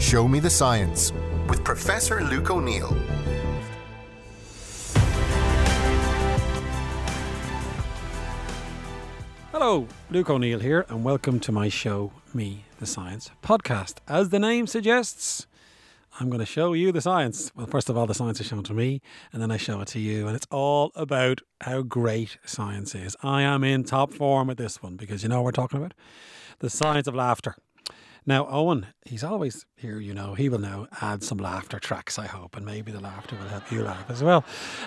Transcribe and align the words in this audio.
Show 0.00 0.26
Me 0.26 0.40
the 0.40 0.48
Science 0.48 1.12
with 1.46 1.62
Professor 1.62 2.22
Luke 2.24 2.50
O'Neill. 2.50 2.96
Hello, 9.52 9.86
Luke 10.10 10.30
O'Neill 10.30 10.58
here, 10.58 10.86
and 10.88 11.04
welcome 11.04 11.38
to 11.40 11.52
my 11.52 11.68
show, 11.68 12.12
Me 12.32 12.64
the 12.78 12.86
Science 12.86 13.30
podcast. 13.42 13.96
As 14.08 14.30
the 14.30 14.38
name 14.38 14.66
suggests, 14.66 15.46
I'm 16.18 16.30
going 16.30 16.40
to 16.40 16.46
show 16.46 16.72
you 16.72 16.92
the 16.92 17.02
science. 17.02 17.52
Well, 17.54 17.66
first 17.66 17.90
of 17.90 17.98
all, 17.98 18.06
the 18.06 18.14
science 18.14 18.40
is 18.40 18.46
shown 18.46 18.62
to 18.64 18.74
me, 18.74 19.02
and 19.34 19.42
then 19.42 19.50
I 19.50 19.58
show 19.58 19.82
it 19.82 19.88
to 19.88 20.00
you. 20.00 20.26
And 20.26 20.34
it's 20.34 20.46
all 20.50 20.92
about 20.94 21.42
how 21.60 21.82
great 21.82 22.38
science 22.46 22.94
is. 22.94 23.16
I 23.22 23.42
am 23.42 23.62
in 23.62 23.84
top 23.84 24.14
form 24.14 24.48
with 24.48 24.56
this 24.56 24.82
one 24.82 24.96
because 24.96 25.22
you 25.22 25.28
know 25.28 25.36
what 25.36 25.44
we're 25.44 25.52
talking 25.52 25.78
about? 25.78 25.92
The 26.60 26.70
science 26.70 27.06
of 27.06 27.14
laughter. 27.14 27.54
Now, 28.30 28.46
Owen, 28.48 28.86
he's 29.04 29.24
always 29.24 29.66
here, 29.74 29.98
you 29.98 30.14
know, 30.14 30.34
he 30.34 30.48
will 30.48 30.60
now 30.60 30.86
add 31.00 31.24
some 31.24 31.38
laughter 31.38 31.80
tracks, 31.80 32.16
I 32.16 32.28
hope, 32.28 32.56
and 32.56 32.64
maybe 32.64 32.92
the 32.92 33.00
laughter 33.00 33.34
will 33.34 33.48
help 33.48 33.72
you 33.72 33.82
laugh 33.82 34.08
as 34.08 34.22
well. 34.22 34.44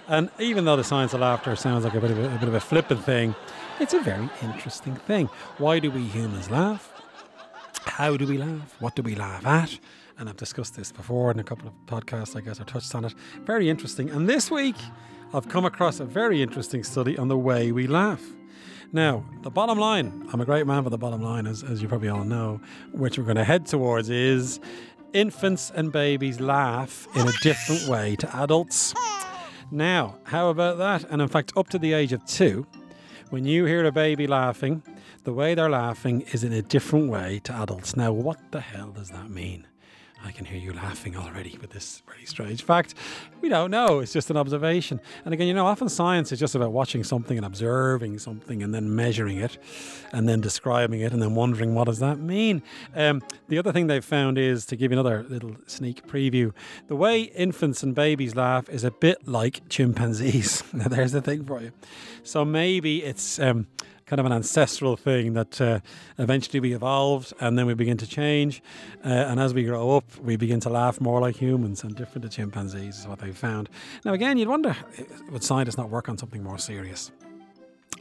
And 0.08 0.30
even 0.40 0.64
though 0.64 0.78
the 0.78 0.84
science 0.86 1.14
of 1.14 1.20
laughter 1.20 1.54
sounds 1.58 1.84
like 1.84 1.94
a 1.94 2.00
bit 2.00 2.12
of 2.12 2.20
a, 2.20 2.34
a 2.34 2.38
bit 2.38 2.48
of 2.48 2.54
a 2.54 2.62
flippant 2.62 3.04
thing, 3.04 3.36
it's 3.82 3.94
a 3.94 4.00
very 4.00 4.30
interesting 4.42 4.96
thing. 4.96 5.28
Why 5.58 5.80
do 5.80 5.92
we 5.92 6.04
humans 6.04 6.50
laugh? 6.50 6.90
How 7.82 8.16
do 8.16 8.26
we 8.26 8.38
laugh? 8.38 8.78
What 8.80 8.96
do 8.96 9.02
we 9.02 9.14
laugh 9.14 9.46
at? 9.46 9.78
And 10.18 10.30
I've 10.30 10.38
discussed 10.38 10.78
this 10.78 10.94
before 10.94 11.30
in 11.30 11.38
a 11.38 11.44
couple 11.44 11.68
of 11.68 11.74
podcasts, 11.86 12.38
I 12.38 12.40
guess, 12.40 12.62
I 12.62 12.64
touched 12.64 12.96
on 12.96 13.04
it. 13.04 13.14
Very 13.42 13.70
interesting. 13.70 14.10
And 14.10 14.30
this 14.30 14.50
week, 14.50 14.78
I've 15.34 15.50
come 15.50 15.66
across 15.66 16.00
a 16.00 16.06
very 16.06 16.42
interesting 16.42 16.82
study 16.82 17.18
on 17.18 17.28
the 17.28 17.38
way 17.38 17.74
we 17.74 17.88
laugh. 17.88 18.24
Now, 18.96 19.26
the 19.42 19.50
bottom 19.50 19.80
line, 19.80 20.30
I'm 20.32 20.40
a 20.40 20.46
great 20.46 20.68
man 20.68 20.84
for 20.84 20.92
the 20.92 21.00
bottom 21.00 21.24
line, 21.24 21.48
as, 21.48 21.64
as 21.64 21.82
you 21.82 21.88
probably 21.88 22.10
all 22.10 22.24
know, 22.24 22.62
which 22.92 23.18
we're 23.18 23.24
going 23.24 23.38
to 23.38 23.44
head 23.44 23.66
towards 23.66 24.12
is 24.12 24.60
infants 25.14 25.72
and 25.74 25.92
babies 25.92 26.40
laugh 26.40 27.08
in 27.16 27.28
a 27.28 27.32
different 27.42 27.88
way 27.88 28.16
to 28.18 28.36
adults. 28.38 28.94
Now, 29.72 30.20
how 30.26 30.50
about 30.50 30.78
that? 30.78 31.10
And 31.10 31.24
in 31.24 31.28
fact, 31.28 31.54
up 31.58 31.70
to 31.70 31.80
the 31.80 31.94
age 31.94 32.14
of 32.14 32.24
two, 32.26 32.68
when 33.32 33.46
you 33.46 33.66
hear 33.66 33.84
a 33.84 33.92
baby 33.92 34.28
laughing, 34.28 34.84
the 35.24 35.34
way 35.34 35.56
they're 35.56 35.72
laughing 35.72 36.22
is 36.32 36.44
in 36.44 36.54
a 36.54 36.62
different 36.62 37.10
way 37.10 37.42
to 37.46 37.54
adults. 37.54 37.96
Now, 37.96 38.12
what 38.12 38.52
the 38.52 38.62
hell 38.62 38.92
does 38.92 39.10
that 39.10 39.32
mean? 39.32 39.66
I 40.26 40.32
can 40.32 40.46
hear 40.46 40.58
you 40.58 40.72
laughing 40.72 41.18
already 41.18 41.58
with 41.60 41.72
this 41.72 42.02
very 42.08 42.26
strange 42.26 42.64
fact. 42.64 42.96
We 43.42 43.50
don't 43.50 43.72
know. 43.72 44.00
It's 44.00 44.14
just 44.14 44.30
an 44.30 44.38
observation. 44.38 45.02
And 45.26 45.34
again, 45.34 45.48
you 45.48 45.54
know, 45.54 45.66
often 45.66 45.90
science 45.90 46.32
is 46.32 46.40
just 46.40 46.56
about 46.56 46.72
watching 46.72 47.04
something 47.04 47.36
and 47.36 47.46
observing 47.46 48.20
something 48.20 48.64
and 48.64 48.74
then 48.74 48.96
measuring 48.96 49.38
it 49.38 49.58
and 50.14 50.28
then 50.30 50.40
describing 50.40 51.02
it 51.02 51.12
and 51.12 51.22
then 51.22 51.36
wondering 51.36 51.76
what 51.76 51.88
does 51.88 52.00
that 52.00 52.20
mean. 52.20 52.64
Um, 52.96 53.22
the 53.50 53.58
other 53.58 53.74
thing 53.74 53.88
they've 53.88 54.04
found 54.04 54.38
is 54.38 54.66
to 54.68 54.78
give 54.78 54.92
you 54.92 55.00
another 55.00 55.24
little 55.24 55.58
sneak 55.68 56.08
preview. 56.08 56.54
The 56.88 56.96
way 56.96 57.24
infants 57.24 57.84
and 57.84 57.94
babies 57.94 58.34
laugh 58.34 58.70
is 58.70 58.86
a 58.86 58.92
bit 58.92 59.28
like 59.28 59.68
chimpanzees. 59.68 60.64
now, 60.74 60.88
there's 60.88 61.12
the 61.12 61.22
thing 61.22 61.44
for 61.44 61.62
you. 61.62 61.74
So 62.24 62.46
maybe 62.46 63.04
it's. 63.04 63.40
Um, 63.40 63.68
kind 64.06 64.20
of 64.20 64.26
an 64.26 64.32
ancestral 64.32 64.96
thing 64.96 65.34
that 65.34 65.60
uh, 65.62 65.80
eventually 66.18 66.60
we 66.60 66.74
evolved 66.74 67.34
and 67.40 67.58
then 67.58 67.66
we 67.66 67.74
begin 67.74 67.98
to 67.98 68.08
change. 68.08 68.62
Uh, 69.04 69.10
and 69.10 69.40
as 69.40 69.54
we 69.54 69.64
grow 69.64 69.96
up, 69.96 70.06
we 70.20 70.36
begin 70.36 70.60
to 70.62 70.70
laugh 70.70 71.00
more 71.00 71.22
like 71.22 71.36
humans 71.36 71.84
and 71.84 71.96
different 71.96 72.24
to 72.24 72.30
chimpanzees, 72.30 73.00
is 73.00 73.08
what 73.08 73.20
they've 73.20 73.38
found. 73.38 73.70
Now, 74.04 74.14
again, 74.14 74.38
you'd 74.38 74.48
wonder 74.48 74.76
would 75.32 75.44
scientists 75.44 75.78
not 75.78 75.90
work 75.90 76.10
on 76.10 76.18
something 76.18 76.44
more 76.44 76.58
serious? 76.58 77.12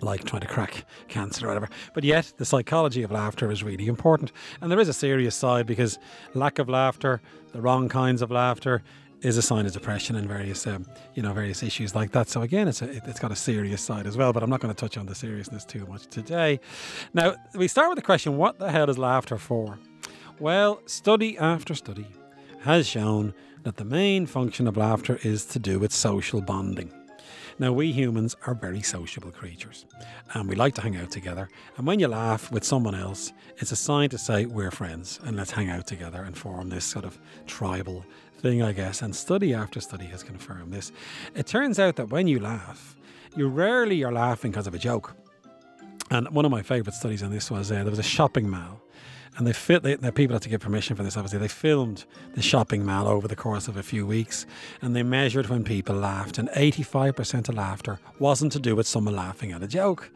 like 0.02 0.24
trying 0.24 0.42
to 0.42 0.48
crack 0.48 0.84
cancer 1.08 1.46
or 1.46 1.48
whatever. 1.48 1.68
But 1.94 2.04
yet, 2.04 2.32
the 2.36 2.44
psychology 2.44 3.02
of 3.02 3.10
laughter 3.10 3.50
is 3.50 3.62
really 3.62 3.86
important. 3.86 4.32
And 4.60 4.70
there 4.70 4.80
is 4.80 4.88
a 4.88 4.92
serious 4.92 5.34
side 5.34 5.66
because 5.66 5.98
lack 6.34 6.58
of 6.58 6.68
laughter, 6.68 7.20
the 7.52 7.60
wrong 7.60 7.88
kinds 7.88 8.22
of 8.22 8.30
laughter, 8.30 8.82
is 9.22 9.36
a 9.36 9.42
sign 9.42 9.66
of 9.66 9.72
depression 9.72 10.16
and 10.16 10.28
various, 10.28 10.66
um, 10.66 10.86
you 11.14 11.22
know, 11.22 11.32
various 11.32 11.62
issues 11.62 11.94
like 11.94 12.10
that. 12.12 12.28
So 12.28 12.42
again, 12.42 12.68
it's 12.68 12.82
a, 12.82 12.90
it's 13.08 13.20
got 13.20 13.30
a 13.30 13.36
serious 13.36 13.80
side 13.80 14.06
as 14.06 14.16
well. 14.16 14.32
But 14.32 14.42
I'm 14.42 14.50
not 14.50 14.60
going 14.60 14.74
to 14.74 14.80
touch 14.80 14.98
on 14.98 15.06
the 15.06 15.14
seriousness 15.14 15.64
too 15.64 15.86
much 15.86 16.06
today. 16.06 16.60
Now 17.14 17.36
we 17.54 17.68
start 17.68 17.88
with 17.88 17.96
the 17.96 18.02
question: 18.02 18.36
What 18.36 18.58
the 18.58 18.70
hell 18.70 18.90
is 18.90 18.98
laughter 18.98 19.38
for? 19.38 19.78
Well, 20.38 20.80
study 20.86 21.38
after 21.38 21.74
study 21.74 22.06
has 22.62 22.86
shown 22.86 23.34
that 23.62 23.76
the 23.76 23.84
main 23.84 24.26
function 24.26 24.66
of 24.66 24.76
laughter 24.76 25.18
is 25.22 25.44
to 25.46 25.58
do 25.58 25.78
with 25.78 25.92
social 25.92 26.40
bonding. 26.40 26.92
Now, 27.58 27.72
we 27.72 27.92
humans 27.92 28.36
are 28.46 28.54
very 28.54 28.82
sociable 28.82 29.30
creatures 29.30 29.86
and 30.34 30.48
we 30.48 30.54
like 30.54 30.74
to 30.74 30.80
hang 30.80 30.96
out 30.96 31.10
together. 31.10 31.48
And 31.76 31.86
when 31.86 32.00
you 32.00 32.08
laugh 32.08 32.50
with 32.50 32.64
someone 32.64 32.94
else, 32.94 33.32
it's 33.58 33.72
a 33.72 33.76
sign 33.76 34.10
to 34.10 34.18
say 34.18 34.46
we're 34.46 34.70
friends 34.70 35.20
and 35.24 35.36
let's 35.36 35.50
hang 35.50 35.70
out 35.70 35.86
together 35.86 36.22
and 36.22 36.36
form 36.36 36.68
this 36.68 36.84
sort 36.84 37.04
of 37.04 37.18
tribal 37.46 38.04
thing, 38.38 38.62
I 38.62 38.72
guess, 38.72 39.02
and 39.02 39.14
study 39.14 39.54
after 39.54 39.80
study 39.80 40.06
has 40.06 40.22
confirmed 40.22 40.72
this. 40.72 40.92
It 41.34 41.46
turns 41.46 41.78
out 41.78 41.96
that 41.96 42.10
when 42.10 42.26
you 42.26 42.40
laugh, 42.40 42.96
you 43.36 43.48
rarely 43.48 44.02
are 44.04 44.12
laughing 44.12 44.50
because 44.50 44.66
of 44.66 44.74
a 44.74 44.78
joke. 44.78 45.14
And 46.10 46.28
one 46.30 46.44
of 46.44 46.50
my 46.50 46.62
favourite 46.62 46.94
studies 46.94 47.22
on 47.22 47.30
this 47.30 47.50
was 47.50 47.70
uh, 47.70 47.76
there 47.76 47.84
was 47.86 47.98
a 47.98 48.02
shopping 48.02 48.48
mall, 48.50 48.82
and 49.36 49.46
they 49.46 49.52
fit. 49.52 49.82
They, 49.82 49.94
the 49.94 50.12
people 50.12 50.34
had 50.34 50.42
to 50.42 50.48
give 50.48 50.60
permission 50.60 50.96
for 50.96 51.02
this. 51.02 51.16
Obviously, 51.16 51.38
they 51.38 51.48
filmed 51.48 52.04
the 52.34 52.42
shopping 52.42 52.84
mall 52.84 53.08
over 53.08 53.26
the 53.26 53.36
course 53.36 53.68
of 53.68 53.76
a 53.76 53.82
few 53.82 54.06
weeks, 54.06 54.46
and 54.80 54.94
they 54.94 55.02
measured 55.02 55.48
when 55.48 55.64
people 55.64 55.96
laughed, 55.96 56.38
and 56.38 56.48
85% 56.50 57.48
of 57.48 57.54
laughter 57.54 57.98
wasn't 58.18 58.52
to 58.52 58.60
do 58.60 58.76
with 58.76 58.86
someone 58.86 59.16
laughing 59.16 59.52
at 59.52 59.62
a 59.62 59.66
joke. 59.66 60.10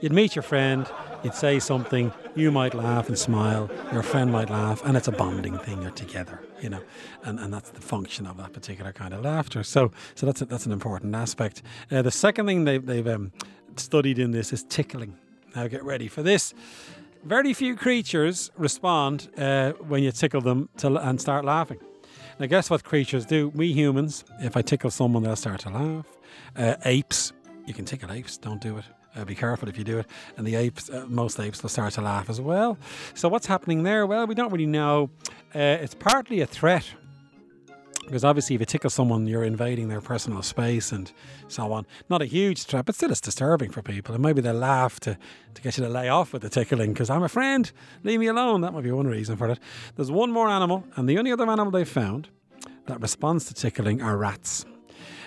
You'd 0.00 0.12
meet 0.12 0.34
your 0.34 0.42
friend, 0.42 0.88
you'd 1.22 1.34
say 1.34 1.58
something, 1.60 2.12
you 2.34 2.50
might 2.50 2.74
laugh 2.74 3.08
and 3.08 3.16
smile, 3.16 3.70
your 3.92 4.02
friend 4.02 4.32
might 4.32 4.50
laugh, 4.50 4.82
and 4.84 4.96
it's 4.96 5.08
a 5.08 5.12
bonding 5.12 5.58
thing. 5.58 5.82
You're 5.82 5.92
together, 5.92 6.40
you 6.60 6.70
know, 6.70 6.82
and, 7.24 7.38
and 7.38 7.52
that's 7.52 7.70
the 7.70 7.80
function 7.80 8.26
of 8.26 8.36
that 8.38 8.52
particular 8.52 8.92
kind 8.92 9.14
of 9.14 9.24
laughter. 9.24 9.62
So, 9.62 9.92
so 10.14 10.26
that's 10.26 10.42
a, 10.42 10.46
that's 10.46 10.66
an 10.66 10.72
important 10.72 11.14
aspect. 11.14 11.62
Uh, 11.90 12.02
the 12.02 12.10
second 12.10 12.46
thing 12.46 12.64
they've, 12.64 12.84
they've 12.84 13.06
um, 13.06 13.32
studied 13.76 14.18
in 14.18 14.32
this 14.32 14.52
is 14.52 14.64
tickling. 14.64 15.16
Now, 15.54 15.68
get 15.68 15.84
ready 15.84 16.08
for 16.08 16.22
this. 16.22 16.54
Very 17.24 17.54
few 17.54 17.76
creatures 17.76 18.50
respond 18.56 19.28
uh, 19.38 19.72
when 19.86 20.02
you 20.02 20.10
tickle 20.10 20.40
them 20.40 20.68
to, 20.78 20.96
and 20.96 21.20
start 21.20 21.44
laughing. 21.44 21.78
Now, 22.40 22.46
guess 22.46 22.68
what 22.68 22.82
creatures 22.82 23.24
do? 23.24 23.48
We 23.50 23.72
humans, 23.72 24.24
if 24.40 24.56
I 24.56 24.62
tickle 24.62 24.90
someone, 24.90 25.22
they'll 25.22 25.36
start 25.36 25.60
to 25.60 25.70
laugh. 25.70 26.06
Uh, 26.56 26.74
apes, 26.84 27.32
you 27.64 27.74
can 27.74 27.84
tickle 27.84 28.10
apes, 28.10 28.38
don't 28.38 28.60
do 28.60 28.76
it. 28.78 28.84
Uh, 29.14 29.24
be 29.24 29.36
careful 29.36 29.68
if 29.68 29.78
you 29.78 29.84
do 29.84 29.98
it. 29.98 30.06
And 30.36 30.44
the 30.44 30.56
apes, 30.56 30.90
uh, 30.90 31.04
most 31.06 31.38
apes 31.38 31.62
will 31.62 31.70
start 31.70 31.92
to 31.94 32.00
laugh 32.00 32.28
as 32.28 32.40
well. 32.40 32.76
So, 33.14 33.28
what's 33.28 33.46
happening 33.46 33.84
there? 33.84 34.04
Well, 34.04 34.26
we 34.26 34.34
don't 34.34 34.50
really 34.50 34.66
know. 34.66 35.10
Uh, 35.54 35.78
it's 35.80 35.94
partly 35.94 36.40
a 36.40 36.46
threat 36.46 36.92
because 38.02 38.24
obviously, 38.24 38.54
if 38.54 38.60
you 38.60 38.66
tickle 38.66 38.90
someone, 38.90 39.26
you're 39.26 39.44
invading 39.44 39.88
their 39.88 40.00
personal 40.00 40.42
space 40.42 40.92
and 40.92 41.12
so 41.48 41.72
on. 41.72 41.86
Not 42.08 42.20
a 42.22 42.26
huge 42.26 42.64
threat, 42.64 42.84
but 42.84 42.94
still, 42.94 43.10
it's 43.10 43.20
disturbing 43.20 43.70
for 43.70 43.82
people. 43.82 44.14
And 44.14 44.22
maybe 44.22 44.40
they 44.40 44.52
laugh 44.52 45.00
to, 45.00 45.16
to 45.54 45.62
get 45.62 45.78
you 45.78 45.84
to 45.84 45.90
lay 45.90 46.08
off 46.08 46.32
with 46.32 46.42
the 46.42 46.48
tickling 46.48 46.92
because 46.92 47.10
I'm 47.10 47.22
a 47.22 47.28
friend, 47.28 47.70
leave 48.02 48.20
me 48.20 48.26
alone. 48.26 48.60
That 48.60 48.72
might 48.72 48.84
be 48.84 48.90
one 48.90 49.06
reason 49.06 49.36
for 49.36 49.48
it. 49.48 49.58
There's 49.96 50.10
one 50.10 50.30
more 50.30 50.48
animal, 50.48 50.84
and 50.96 51.08
the 51.08 51.18
only 51.18 51.32
other 51.32 51.48
animal 51.48 51.70
they've 51.70 51.88
found 51.88 52.28
that 52.86 53.00
responds 53.00 53.46
to 53.46 53.54
tickling 53.54 54.02
are 54.02 54.16
rats. 54.16 54.66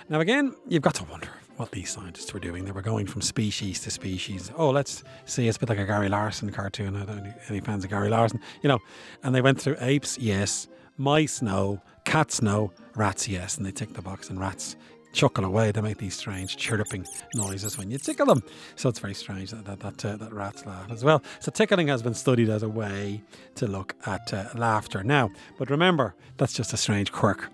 Now, 0.08 0.20
again, 0.20 0.54
you've 0.68 0.82
got 0.82 0.94
to 0.96 1.04
wonder 1.04 1.30
what 1.56 1.72
these 1.72 1.90
scientists 1.90 2.32
were 2.32 2.40
doing. 2.40 2.64
They 2.64 2.72
were 2.72 2.82
going 2.82 3.06
from 3.06 3.22
species 3.22 3.80
to 3.80 3.90
species. 3.90 4.52
Oh, 4.56 4.70
let's 4.70 5.02
see, 5.24 5.48
it's 5.48 5.56
a 5.56 5.60
bit 5.60 5.70
like 5.70 5.78
a 5.78 5.86
Gary 5.86 6.08
Larson 6.08 6.50
cartoon. 6.50 6.94
I 6.96 7.04
don't 7.04 7.24
know 7.24 7.32
any 7.48 7.60
fans 7.60 7.84
of 7.84 7.90
Gary 7.90 8.10
Larson, 8.10 8.40
you 8.62 8.68
know. 8.68 8.78
And 9.22 9.34
they 9.34 9.40
went 9.40 9.60
through 9.60 9.76
apes, 9.80 10.18
yes, 10.18 10.68
mice, 10.96 11.42
no, 11.42 11.80
cats, 12.04 12.42
no, 12.42 12.72
rats, 12.94 13.28
yes. 13.28 13.56
And 13.56 13.66
they 13.66 13.72
tick 13.72 13.92
the 13.92 14.02
box, 14.02 14.30
and 14.30 14.40
rats 14.40 14.76
chuckle 15.12 15.44
away. 15.44 15.72
They 15.72 15.80
make 15.80 15.98
these 15.98 16.14
strange 16.14 16.56
chirping 16.56 17.06
noises 17.34 17.78
when 17.78 17.90
you 17.90 17.98
tickle 17.98 18.26
them. 18.26 18.42
So 18.74 18.88
it's 18.88 18.98
very 18.98 19.14
strange 19.14 19.50
that 19.50 19.64
that, 19.64 19.80
that, 19.80 20.04
uh, 20.04 20.16
that 20.16 20.32
rats 20.32 20.66
laugh 20.66 20.90
as 20.90 21.04
well. 21.04 21.22
So 21.40 21.50
tickling 21.50 21.88
has 21.88 22.02
been 22.02 22.14
studied 22.14 22.50
as 22.50 22.62
a 22.62 22.68
way 22.68 23.22
to 23.54 23.66
look 23.66 23.94
at 24.06 24.32
uh, 24.34 24.48
laughter. 24.54 25.02
Now, 25.02 25.30
but 25.58 25.70
remember, 25.70 26.14
that's 26.36 26.52
just 26.52 26.72
a 26.74 26.76
strange 26.76 27.12
quirk 27.12 27.50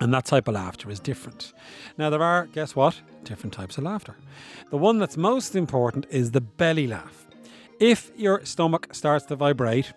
and 0.00 0.12
that 0.12 0.24
type 0.24 0.48
of 0.48 0.54
laughter 0.54 0.90
is 0.90 1.00
different. 1.00 1.52
Now, 1.96 2.10
there 2.10 2.22
are, 2.22 2.46
guess 2.46 2.76
what? 2.76 3.00
Different 3.24 3.52
types 3.52 3.78
of 3.78 3.84
laughter. 3.84 4.16
The 4.70 4.76
one 4.76 4.98
that's 4.98 5.16
most 5.16 5.54
important 5.54 6.06
is 6.10 6.32
the 6.32 6.40
belly 6.40 6.86
laugh. 6.86 7.26
If 7.80 8.10
your 8.16 8.44
stomach 8.44 8.88
starts 8.92 9.26
to 9.26 9.36
vibrate, 9.36 9.92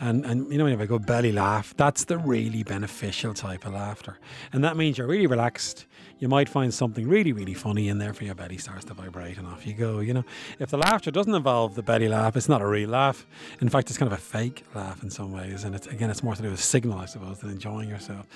and, 0.00 0.24
and 0.24 0.50
you 0.50 0.58
know, 0.58 0.66
have 0.66 0.80
a 0.80 0.86
good 0.86 1.06
belly 1.06 1.32
laugh, 1.32 1.74
that's 1.76 2.04
the 2.04 2.18
really 2.18 2.62
beneficial 2.62 3.34
type 3.34 3.64
of 3.64 3.74
laughter. 3.74 4.18
And 4.52 4.64
that 4.64 4.76
means 4.76 4.98
you're 4.98 5.06
really 5.06 5.26
relaxed. 5.26 5.86
You 6.18 6.28
might 6.28 6.48
find 6.48 6.72
something 6.72 7.08
really, 7.08 7.32
really 7.32 7.54
funny 7.54 7.88
in 7.88 7.98
there 7.98 8.14
for 8.14 8.24
your 8.24 8.34
belly 8.34 8.56
starts 8.58 8.84
to 8.86 8.94
vibrate 8.94 9.36
and 9.36 9.46
off 9.46 9.66
you 9.66 9.74
go. 9.74 10.00
You 10.00 10.14
know, 10.14 10.24
if 10.58 10.70
the 10.70 10.78
laughter 10.78 11.10
doesn't 11.10 11.34
involve 11.34 11.74
the 11.74 11.82
belly 11.82 12.08
laugh, 12.08 12.36
it's 12.36 12.48
not 12.48 12.62
a 12.62 12.66
real 12.66 12.90
laugh. 12.90 13.26
In 13.60 13.68
fact, 13.68 13.90
it's 13.90 13.98
kind 13.98 14.10
of 14.10 14.18
a 14.18 14.22
fake 14.22 14.64
laugh 14.74 15.02
in 15.02 15.10
some 15.10 15.32
ways. 15.32 15.64
And 15.64 15.74
it's, 15.74 15.86
again, 15.86 16.10
it's 16.10 16.22
more 16.22 16.34
to 16.34 16.42
do 16.42 16.50
with 16.50 16.62
signal, 16.62 16.98
I 16.98 17.06
suppose, 17.06 17.40
than 17.40 17.50
enjoying 17.50 17.88
yourself. 17.88 18.26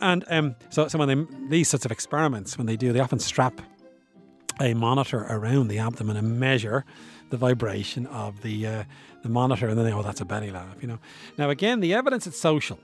And 0.00 0.24
um, 0.28 0.56
so, 0.70 0.88
so 0.88 0.98
when 0.98 1.08
they, 1.08 1.48
these 1.48 1.68
sorts 1.68 1.84
of 1.84 1.92
experiments, 1.92 2.58
when 2.58 2.66
they 2.66 2.76
do, 2.76 2.92
they 2.92 3.00
often 3.00 3.18
strap 3.18 3.60
a 4.60 4.74
monitor 4.74 5.26
around 5.28 5.68
the 5.68 5.78
abdomen 5.78 6.16
and 6.16 6.40
measure 6.40 6.84
the 7.30 7.36
vibration 7.36 8.06
of 8.06 8.42
the 8.42 8.66
uh, 8.66 8.84
the 9.22 9.28
monitor, 9.28 9.68
and 9.68 9.78
then 9.78 9.84
they, 9.86 9.92
oh, 9.92 10.02
that's 10.02 10.20
a 10.20 10.24
belly 10.24 10.50
laugh, 10.50 10.76
you 10.80 10.88
know. 10.88 10.98
Now 11.36 11.50
again, 11.50 11.80
the 11.80 11.94
evidence 11.94 12.26
it's 12.26 12.38
social, 12.38 12.78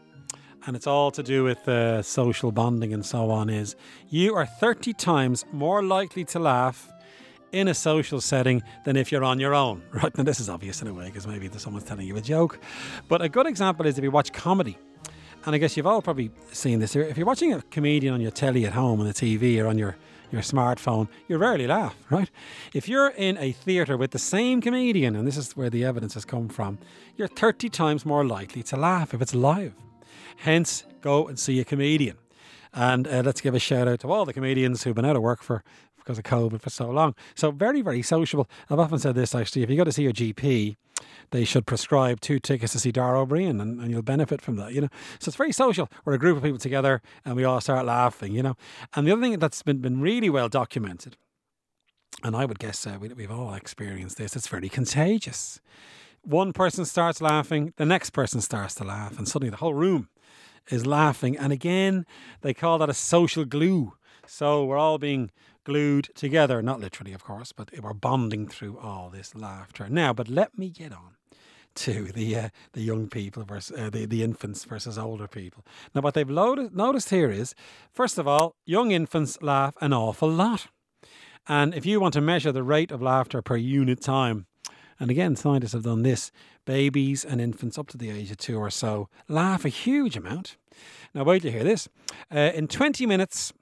and 0.67 0.75
it's 0.77 0.87
all 0.87 1.11
to 1.13 1.23
do 1.23 1.45
with 1.45 1.67
uh, 1.69 2.03
social 2.03 2.53
bonding 2.53 2.93
and 2.93 3.05
so 3.05 3.31
on, 3.31 3.49
is 3.49 3.77
you 4.09 4.35
are 4.35 4.47
30 4.47 4.93
times 4.95 5.45
more 5.53 5.83
likely 5.83 6.25
to 6.27 6.39
laugh 6.39 6.89
in 7.53 7.69
a 7.69 7.75
social 7.75 8.21
setting 8.21 8.63
than 8.85 8.97
if 8.97 9.13
you're 9.13 9.25
on 9.25 9.39
your 9.39 9.55
own. 9.55 9.83
Right 9.93 10.17
now, 10.17 10.25
this 10.25 10.41
is 10.41 10.49
obvious 10.49 10.83
in 10.83 10.89
a 10.89 10.95
way 10.95 11.07
because 11.07 11.27
maybe 11.27 11.49
someone's 11.59 11.85
telling 11.85 12.07
you 12.07 12.17
a 12.17 12.21
joke. 12.21 12.59
But 13.09 13.23
a 13.23 13.29
good 13.29 13.47
example 13.47 13.87
is 13.87 13.99
if 13.99 14.05
you 14.05 14.11
watch 14.11 14.33
comedy. 14.33 14.79
And 15.45 15.55
I 15.57 15.59
guess 15.59 15.77
you've 15.77 15.89
all 15.89 16.01
probably 16.01 16.31
seen 16.53 16.79
this. 16.79 16.95
If 16.95 17.17
you're 17.17 17.27
watching 17.27 17.53
a 17.53 17.61
comedian 17.63 18.15
on 18.15 18.21
your 18.21 18.31
telly 18.31 18.65
at 18.65 18.73
home 18.73 19.01
on 19.01 19.07
the 19.07 19.13
TV 19.13 19.63
or 19.63 19.67
on 19.67 19.77
your 19.77 19.97
your 20.32 20.43
smartphone, 20.43 21.08
you 21.29 21.37
rarely 21.37 21.67
laugh, 21.67 21.94
right? 22.11 22.31
If 22.73 22.88
you're 22.88 23.08
in 23.08 23.37
a 23.38 23.52
theatre 23.52 23.96
with 23.96 24.11
the 24.11 24.19
same 24.19 24.61
comedian, 24.61 25.14
and 25.14 25.26
this 25.26 25.37
is 25.37 25.56
where 25.56 25.70
the 25.70 25.84
evidence 25.84 26.14
has 26.14 26.25
come 26.25 26.49
from, 26.49 26.79
you're 27.17 27.29
30 27.29 27.69
times 27.69 28.06
more 28.06 28.25
likely 28.25 28.62
to 28.64 28.76
laugh 28.76 29.12
if 29.14 29.20
it's 29.20 29.34
live. 29.34 29.75
Hence, 30.38 30.84
go 31.02 31.29
and 31.29 31.38
see 31.38 31.61
a 31.61 31.64
comedian. 31.64 32.17
And 32.73 33.06
uh, 33.06 33.23
let's 33.25 33.43
give 33.43 33.55
a 33.55 33.58
shout 33.58 33.87
out 33.87 34.00
to 34.00 34.11
all 34.11 34.25
the 34.25 34.32
comedians 34.32 34.82
who've 34.82 34.94
been 34.94 35.05
out 35.05 35.17
of 35.17 35.23
work 35.23 35.43
for 35.43 35.62
because 35.99 36.19
of 36.19 36.25
COVID 36.25 36.61
for 36.61 36.70
so 36.70 36.90
long. 36.90 37.14
So 37.34 37.50
very, 37.50 37.82
very 37.82 38.02
sociable. 38.02 38.49
I've 38.70 38.79
often 38.79 38.99
said 38.99 39.14
this 39.14 39.34
actually. 39.34 39.62
If 39.62 39.70
you 39.70 39.76
go 39.76 39.84
to 39.84 39.93
see 39.93 40.02
your 40.02 40.12
GP, 40.12 40.76
they 41.32 41.44
should 41.44 41.67
prescribe 41.67 42.20
two 42.20 42.38
tickets 42.38 42.73
to 42.73 42.79
see 42.79 42.93
Dara 42.93 43.20
Ó 43.20 43.26
Briain 43.26 43.61
and, 43.61 43.81
and 43.81 43.90
you'll 43.90 44.02
benefit 44.02 44.40
from 44.40 44.56
that, 44.56 44.73
you 44.73 44.82
know. 44.82 44.88
So 45.19 45.31
it's 45.31 45.37
very 45.37 45.50
social. 45.50 45.88
We're 46.05 46.12
a 46.12 46.19
group 46.19 46.37
of 46.37 46.43
people 46.43 46.58
together 46.58 47.02
and 47.25 47.34
we 47.34 47.44
all 47.44 47.61
start 47.61 47.84
laughing, 47.84 48.32
you 48.32 48.43
know. 48.43 48.55
And 48.94 49.06
the 49.06 49.12
other 49.12 49.23
thing 49.23 49.38
that's 49.38 49.62
been, 49.62 49.79
been 49.79 50.00
really 50.00 50.31
well 50.31 50.49
documented, 50.49 51.17
and 52.23 52.37
I 52.37 52.44
would 52.44 52.58
guess 52.58 52.87
uh, 52.87 52.99
we, 53.00 53.08
we've 53.08 53.31
all 53.31 53.55
experienced 53.55 54.19
this, 54.19 54.37
it's 54.37 54.46
very 54.46 54.69
contagious. 54.69 55.61
One 56.23 56.52
person 56.52 56.84
starts 56.84 57.20
laughing, 57.20 57.73
the 57.79 57.87
next 57.87 58.11
person 58.11 58.40
starts 58.40 58.75
to 58.76 58.84
laugh, 58.84 59.19
and 59.19 59.26
suddenly 59.26 59.50
the 59.50 59.56
whole 59.56 59.75
room 59.75 60.08
is 60.69 60.87
laughing. 60.87 61.37
And 61.37 61.52
again, 61.52 62.06
they 62.43 62.55
call 62.55 62.79
that 62.79 62.90
a 62.90 62.94
social 62.94 63.44
glue. 63.44 63.94
So 64.26 64.64
we're 64.64 64.79
all 64.79 64.99
being 64.99 65.31
glued 65.64 66.11
together, 66.14 66.62
not 66.62 66.79
literally, 66.79 67.12
of 67.12 67.25
course, 67.25 67.52
but 67.52 67.70
we're 67.81 67.93
bonding 67.94 68.46
through 68.46 68.79
all 68.79 69.11
this 69.11 69.34
laughter. 69.34 69.88
Now, 69.88 70.12
but 70.12 70.29
let 70.29 70.56
me 70.56 70.70
get 70.70 70.93
on 70.93 71.17
to 71.87 72.05
the 72.13 72.37
uh, 72.37 72.49
the 72.73 72.83
young 72.83 73.09
people 73.09 73.45
versus 73.45 73.79
uh, 73.79 73.91
the 73.91 74.07
the 74.07 74.23
infants 74.23 74.65
versus 74.65 74.99
older 74.99 75.29
people. 75.29 75.65
Now, 75.95 76.01
what 76.01 76.15
they've 76.15 76.29
loaded, 76.29 76.75
noticed 76.75 77.11
here 77.11 77.31
is, 77.31 77.55
first 77.93 78.19
of 78.19 78.29
all, 78.29 78.55
young 78.65 78.91
infants 78.91 79.41
laugh 79.43 79.75
an 79.81 79.93
awful 79.93 80.31
lot, 80.31 80.69
and 81.49 81.75
if 81.75 81.87
you 81.87 82.01
want 82.01 82.15
to 82.15 82.21
measure 82.21 82.53
the 82.53 82.63
rate 82.63 82.91
of 82.91 83.03
laughter 83.03 83.43
per 83.43 83.57
unit 83.57 84.01
time, 84.01 84.47
and 84.99 85.11
again, 85.11 85.37
scientists 85.37 85.73
have 85.73 85.85
done 85.85 86.03
this. 86.03 86.31
Babies 86.65 87.25
and 87.25 87.41
infants 87.41 87.77
up 87.77 87.89
to 87.89 87.99
the 87.99 88.11
age 88.11 88.31
of 88.31 88.37
two 88.37 88.57
or 88.57 88.71
so 88.71 89.09
laugh 89.29 89.65
a 89.65 89.69
huge 89.69 90.17
amount. 90.17 90.57
Now, 91.13 91.25
wait 91.25 91.43
to 91.43 91.51
hear 91.51 91.65
this. 91.65 91.89
Uh, 92.33 92.53
in 92.55 92.69
20 92.69 93.05
minutes, 93.07 93.53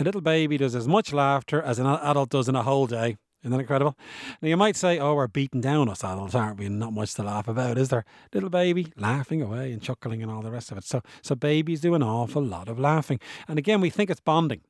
a 0.00 0.04
little 0.04 0.22
baby 0.22 0.56
does 0.56 0.74
as 0.74 0.88
much 0.88 1.12
laughter 1.12 1.60
as 1.60 1.78
an 1.78 1.86
adult 1.86 2.30
does 2.30 2.48
in 2.48 2.56
a 2.56 2.62
whole 2.62 2.86
day. 2.86 3.18
Isn't 3.42 3.52
that 3.52 3.60
incredible? 3.60 3.96
Now, 4.42 4.48
you 4.48 4.56
might 4.56 4.74
say, 4.74 4.98
oh, 4.98 5.14
we're 5.14 5.28
beating 5.28 5.60
down 5.60 5.88
us 5.88 6.02
adults, 6.02 6.34
aren't 6.34 6.58
we? 6.58 6.66
And 6.66 6.78
not 6.78 6.92
much 6.92 7.14
to 7.14 7.22
laugh 7.22 7.46
about, 7.46 7.78
is 7.78 7.88
there? 7.88 8.04
Little 8.34 8.50
baby 8.50 8.92
laughing 8.96 9.42
away 9.42 9.70
and 9.72 9.80
chuckling 9.80 10.22
and 10.22 10.30
all 10.30 10.42
the 10.42 10.50
rest 10.50 10.72
of 10.72 10.78
it. 10.78 10.84
So, 10.84 11.02
so 11.22 11.36
babies 11.36 11.80
do 11.80 11.94
an 11.94 12.02
awful 12.02 12.42
lot 12.42 12.68
of 12.68 12.80
laughing. 12.80 13.20
And 13.46 13.58
again, 13.58 13.80
we 13.80 13.90
think 13.90 14.10
it's 14.10 14.20
bonding. 14.20 14.62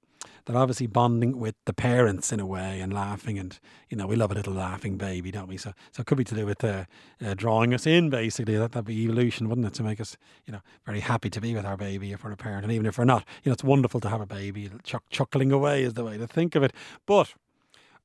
They're 0.44 0.56
obviously 0.56 0.86
bonding 0.86 1.38
with 1.38 1.54
the 1.64 1.72
parents 1.72 2.32
in 2.32 2.40
a 2.40 2.46
way 2.46 2.80
and 2.80 2.92
laughing. 2.92 3.38
And, 3.38 3.58
you 3.88 3.96
know, 3.96 4.06
we 4.06 4.16
love 4.16 4.30
a 4.30 4.34
little 4.34 4.52
laughing 4.52 4.96
baby, 4.96 5.30
don't 5.30 5.46
we? 5.46 5.56
So, 5.56 5.72
so 5.92 6.00
it 6.00 6.06
could 6.06 6.18
be 6.18 6.24
to 6.24 6.34
do 6.34 6.46
with 6.46 6.64
uh, 6.64 6.84
uh, 7.24 7.34
drawing 7.34 7.72
us 7.72 7.86
in, 7.86 8.10
basically. 8.10 8.56
That, 8.56 8.72
that'd 8.72 8.86
be 8.86 9.04
evolution, 9.04 9.48
wouldn't 9.48 9.66
it? 9.66 9.74
To 9.74 9.82
make 9.82 10.00
us, 10.00 10.16
you 10.46 10.52
know, 10.52 10.60
very 10.84 11.00
happy 11.00 11.30
to 11.30 11.40
be 11.40 11.54
with 11.54 11.64
our 11.64 11.76
baby 11.76 12.12
if 12.12 12.24
we're 12.24 12.32
a 12.32 12.36
parent. 12.36 12.64
And 12.64 12.72
even 12.72 12.86
if 12.86 12.98
we're 12.98 13.04
not, 13.04 13.24
you 13.44 13.50
know, 13.50 13.54
it's 13.54 13.64
wonderful 13.64 14.00
to 14.00 14.08
have 14.08 14.20
a 14.20 14.26
baby. 14.26 14.70
Chuck, 14.82 15.04
chuckling 15.10 15.52
away 15.52 15.84
is 15.84 15.94
the 15.94 16.04
way 16.04 16.18
to 16.18 16.26
think 16.26 16.54
of 16.54 16.62
it. 16.62 16.72
But 17.06 17.34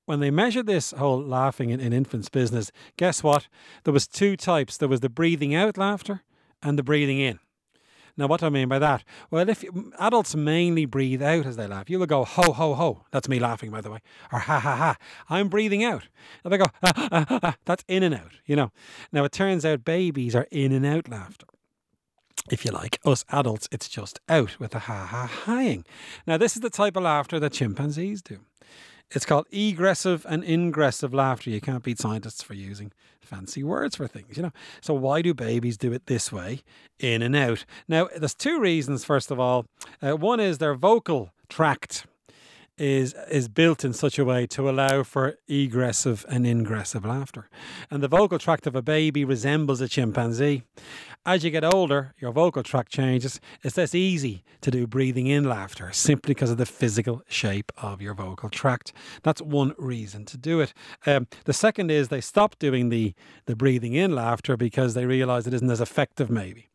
when 0.06 0.20
they 0.20 0.32
measured 0.32 0.68
this 0.68 0.92
whole 0.92 1.22
laughing 1.22 1.70
in, 1.70 1.80
in 1.80 1.94
infants 1.94 2.30
business, 2.30 2.72
guess 2.98 3.24
what? 3.24 3.48
There 3.84 3.94
was 3.94 4.08
two 4.08 4.36
types. 4.36 4.78
There 4.78 4.90
was 4.90 5.00
the 5.00 5.10
breathing 5.10 5.56
out 5.56 5.78
laughter 5.78 6.22
and 6.62 6.78
the 6.78 6.84
breathing 6.84 7.20
in. 7.20 7.40
Now, 8.16 8.28
what 8.28 8.42
do 8.42 8.46
I 8.46 8.50
mean 8.50 8.68
by 8.70 8.78
that? 8.78 9.04
Well, 9.32 9.50
if 9.50 9.64
adults 9.98 10.36
mainly 10.36 10.86
breathe 10.86 11.24
out 11.24 11.48
as 11.48 11.56
they 11.56 11.66
laugh, 11.66 11.90
you 11.90 11.98
will 11.98 12.06
go 12.06 12.24
ho 12.24 12.52
ho 12.52 12.76
ho. 12.76 13.06
That's 13.12 13.28
me 13.28 13.40
laughing, 13.40 13.72
by 13.72 13.82
the 13.82 13.90
way, 13.90 14.00
or 14.32 14.40
ha 14.40 14.60
ha 14.60 14.76
ha. 14.76 14.98
I'm 15.30 15.50
breathing 15.50 15.84
out. 15.84 16.08
If 16.46 16.52
I 16.52 16.58
go 16.58 16.68
ah, 16.84 16.94
ah, 16.96 17.40
ah, 17.42 17.56
that's 17.66 17.84
in 17.88 18.04
and 18.04 18.14
out. 18.14 18.34
You 18.46 18.56
know. 18.56 18.72
Now 19.12 19.24
it 19.24 19.32
turns 19.32 19.66
out 19.66 19.84
babies 19.84 20.36
are 20.36 20.48
in 20.52 20.72
and 20.72 20.86
out 20.86 21.10
laughter 21.10 21.48
if 22.52 22.66
you 22.66 22.72
like. 22.72 23.00
Us 23.06 23.26
adults, 23.30 23.68
it's 23.72 23.90
just 23.90 24.20
out 24.30 24.60
with 24.60 24.76
a 24.76 24.80
ha 24.80 25.06
ha 25.06 25.28
haing. 25.46 25.86
Now, 26.28 26.38
this 26.38 26.56
is 26.56 26.62
the 26.62 26.70
type 26.70 26.96
of 26.96 27.04
laughter 27.04 27.40
that 27.40 27.54
chimpanzees 27.54 28.22
do. 28.22 28.40
It's 29.14 29.26
called 29.26 29.46
egressive 29.52 30.26
and 30.28 30.44
ingressive 30.44 31.14
laughter. 31.14 31.50
You 31.50 31.62
can't 31.62 31.84
beat 31.84 32.00
scientists 32.00 32.42
for 32.42 32.56
using 32.56 32.92
fancy 33.22 33.64
words 33.64 33.96
for 33.96 34.08
things, 34.08 34.38
you 34.38 34.44
know. 34.44 34.52
So 34.82 34.94
why 34.94 35.22
do 35.22 35.34
babies 35.34 35.78
do 35.78 35.94
it 35.94 36.08
this 36.08 36.32
way, 36.32 36.62
in 37.00 37.22
and 37.22 37.36
out? 37.36 37.66
Now, 37.88 38.10
there's 38.16 38.34
two 38.34 38.60
reasons. 38.60 39.06
First 39.06 39.32
of 39.32 39.40
all, 39.40 39.66
uh, 40.02 40.18
one 40.18 40.40
is 40.40 40.58
their 40.58 40.74
vocal 40.74 41.32
tract 41.48 42.06
is 42.78 43.14
is 43.30 43.48
built 43.48 43.86
in 43.86 43.94
such 43.94 44.18
a 44.18 44.26
way 44.26 44.48
to 44.48 44.70
allow 44.70 45.04
for 45.04 45.36
egressive 45.48 46.26
and 46.30 46.46
ingressive 46.46 47.06
laughter. 47.06 47.50
And 47.90 48.02
the 48.02 48.08
vocal 48.08 48.40
tract 48.40 48.68
of 48.68 48.76
a 48.76 48.82
baby 48.82 49.24
resembles 49.24 49.82
a 49.82 49.88
chimpanzee. 49.88 50.64
As 51.26 51.44
you 51.44 51.52
get 51.52 51.64
older, 51.64 52.14
your 52.20 52.34
vocal 52.34 52.64
tract 52.64 52.92
changes. 52.92 53.40
It's 53.64 53.78
less 53.78 53.96
easy 53.96 54.44
to 54.62 54.72
do 54.72 54.86
breathing 54.88 55.28
in 55.28 55.46
laughter 55.46 55.92
simply 55.94 56.34
because 56.34 56.52
of 56.52 56.58
the 56.58 56.66
physical 56.66 57.22
shape 57.30 57.72
of 57.78 58.02
your 58.02 58.14
vocal 58.14 58.50
tract. 58.50 58.92
That's 59.22 59.42
one 59.42 59.74
reason 59.78 60.26
to 60.26 60.38
do 60.38 60.60
it. 60.60 60.74
Um, 61.06 61.28
the 61.46 61.54
second 61.54 61.92
is 61.92 62.10
they 62.10 62.20
stop 62.20 62.60
doing 62.60 62.90
the, 62.90 63.14
the 63.46 63.56
breathing 63.56 63.94
in 63.94 64.14
laughter 64.14 64.58
because 64.58 64.96
they 64.96 65.06
realize 65.06 65.48
it 65.48 65.54
isn't 65.54 65.72
as 65.72 65.80
effective, 65.82 66.30
maybe. 66.30 66.70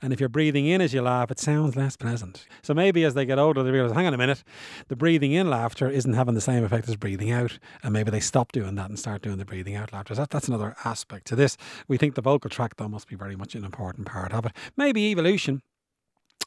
And 0.00 0.12
if 0.12 0.20
you're 0.20 0.28
breathing 0.28 0.66
in 0.66 0.80
as 0.80 0.92
you 0.92 1.02
laugh, 1.02 1.30
it 1.30 1.38
sounds 1.38 1.76
less 1.76 1.96
pleasant. 1.96 2.46
So 2.62 2.74
maybe 2.74 3.04
as 3.04 3.14
they 3.14 3.24
get 3.24 3.38
older, 3.38 3.62
they 3.62 3.70
realize, 3.70 3.92
hang 3.92 4.06
on 4.06 4.14
a 4.14 4.18
minute, 4.18 4.42
the 4.88 4.96
breathing 4.96 5.32
in 5.32 5.48
laughter 5.50 5.88
isn't 5.88 6.14
having 6.14 6.34
the 6.34 6.40
same 6.40 6.64
effect 6.64 6.88
as 6.88 6.96
breathing 6.96 7.30
out. 7.30 7.58
And 7.82 7.92
maybe 7.92 8.10
they 8.10 8.20
stop 8.20 8.52
doing 8.52 8.74
that 8.76 8.88
and 8.88 8.98
start 8.98 9.22
doing 9.22 9.38
the 9.38 9.44
breathing 9.44 9.76
out 9.76 9.92
laughter. 9.92 10.14
That, 10.14 10.30
that's 10.30 10.48
another 10.48 10.74
aspect 10.84 11.26
to 11.28 11.36
this. 11.36 11.56
We 11.88 11.96
think 11.96 12.14
the 12.14 12.22
vocal 12.22 12.50
tract, 12.50 12.78
though, 12.78 12.88
must 12.88 13.08
be 13.08 13.16
very 13.16 13.36
much 13.36 13.54
an 13.54 13.64
important 13.64 14.06
part 14.06 14.32
of 14.32 14.46
it. 14.46 14.52
Maybe 14.76 15.10
evolution 15.10 15.62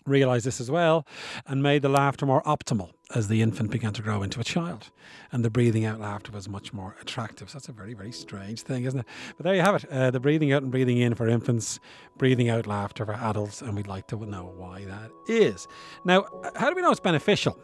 realized 0.05 0.45
this 0.45 0.61
as 0.61 0.69
well 0.69 1.05
and 1.47 1.63
made 1.63 1.81
the 1.81 1.89
laughter 1.89 2.25
more 2.25 2.43
optimal 2.43 2.91
as 3.15 3.29
the 3.29 3.41
infant 3.41 3.71
began 3.71 3.93
to 3.93 4.01
grow 4.01 4.21
into 4.21 4.39
a 4.39 4.43
child. 4.43 4.91
And 5.31 5.43
the 5.43 5.49
breathing 5.49 5.85
out 5.85 5.99
laughter 5.99 6.31
was 6.31 6.47
much 6.47 6.73
more 6.73 6.95
attractive. 7.01 7.49
So 7.49 7.57
that's 7.57 7.69
a 7.69 7.71
very, 7.71 7.93
very 7.93 8.11
strange 8.11 8.61
thing, 8.61 8.83
isn't 8.83 8.99
it? 8.99 9.05
But 9.37 9.45
there 9.45 9.55
you 9.55 9.61
have 9.61 9.75
it 9.75 9.91
uh, 9.91 10.11
the 10.11 10.19
breathing 10.19 10.51
out 10.51 10.61
and 10.61 10.71
breathing 10.71 10.97
in 10.97 11.15
for 11.15 11.27
infants, 11.27 11.79
breathing 12.17 12.49
out 12.49 12.67
laughter 12.67 13.05
for 13.05 13.13
adults. 13.13 13.61
And 13.61 13.75
we'd 13.75 13.87
like 13.87 14.07
to 14.07 14.17
know 14.17 14.53
why 14.55 14.85
that 14.85 15.11
is. 15.27 15.67
Now, 16.03 16.25
how 16.55 16.69
do 16.69 16.75
we 16.75 16.81
know 16.81 16.91
it's 16.91 16.99
beneficial? 16.99 17.57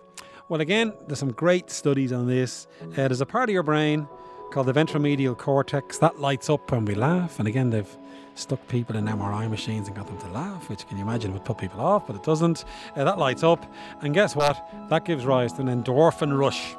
Well, 0.50 0.62
again, 0.62 0.93
there's 1.08 1.20
some 1.20 1.31
great 1.31 1.70
studies 1.70 2.12
on 2.12 2.27
this. 2.27 2.67
Uh, 2.81 2.88
there's 3.08 3.22
a 3.22 3.25
part 3.25 3.50
of 3.50 3.53
your 3.53 3.63
brain 3.63 4.08
called 4.51 4.67
the 4.67 4.74
ventromedial 4.74 5.38
cortex 5.38 5.98
that 6.00 6.20
lights 6.20 6.50
up 6.50 6.72
when 6.72 6.86
we 6.86 6.93
laugh. 6.93 7.39
And 7.39 7.48
again, 7.48 7.70
they've 7.70 7.98
stuck 8.36 8.66
people 8.68 8.96
in 8.96 9.06
MRI 9.06 9.50
machines 9.50 9.88
and 9.88 9.96
got 9.96 10.08
them 10.08 10.18
to 10.20 10.28
laugh, 10.30 10.70
which 10.70 10.88
can 10.88 10.98
you 10.98 11.04
imagine 11.04 11.34
would 11.34 11.46
put 11.46 11.58
people 11.58 11.82
off, 11.82 12.08
but 12.08 12.16
it 12.16 12.24
doesn't. 12.24 12.66
Uh, 12.96 13.04
that 13.04 13.18
lights 13.18 13.44
up, 13.44 13.72
and 14.02 14.14
guess 14.14 14.36
what? 14.36 14.68
That 14.90 15.06
gives 15.06 15.26
rise 15.26 15.54
to 15.54 15.62
an 15.62 15.68
endorphin 15.68 16.38
rush. 16.38 16.76